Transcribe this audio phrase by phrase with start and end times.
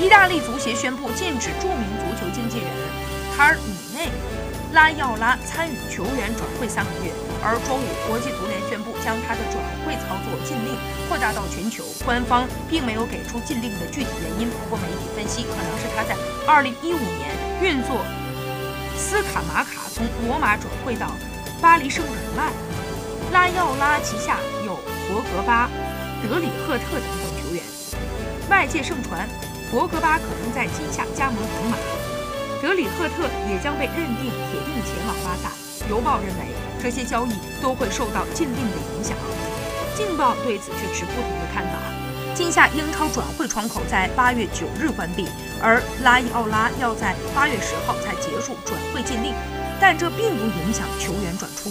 [0.00, 2.66] 意大利足协宣布禁止著名足球经纪人
[3.36, 4.08] 卡尔米内
[4.72, 7.12] 拉奥拉参与球员转会三个月。
[7.44, 10.72] 而周五，国际足联宣布将他的转会操作禁令
[11.06, 11.84] 扩大到全球。
[12.04, 16.16] 官方并没有给出禁令的具体原因，不过媒体分析，可能是他在
[16.48, 18.00] 2015年运作
[18.96, 21.12] 斯卡马卡从罗马转会到
[21.60, 22.52] 巴黎圣日耳曼。
[23.32, 24.76] 拉奥拉旗下有
[25.08, 25.68] 博格巴、
[26.22, 27.62] 德里赫特等等球员。
[28.48, 29.28] 外界盛传。
[29.70, 31.76] 博格巴可能在今夏加盟皇马，
[32.60, 35.52] 德里赫特也将被认定铁定前往巴萨。
[35.88, 36.46] 邮报认为，
[36.82, 37.30] 这些交易
[37.62, 39.16] 都会受到禁令的影响。
[39.96, 41.78] 镜报对此却持不同的看法。
[42.34, 45.28] 今夏英超转会窗口在八月九日关闭，
[45.62, 49.32] 而拉伊奥拉要在八月十号才结束转会禁令，
[49.80, 51.70] 但这并不影响球员转出。